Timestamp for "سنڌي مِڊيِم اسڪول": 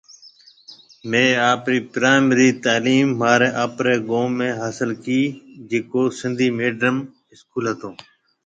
6.19-7.65